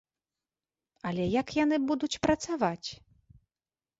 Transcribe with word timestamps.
Але 1.09 1.27
як 1.41 1.47
яны 1.63 1.77
будуць 1.91 2.19
працаваць? 2.25 2.89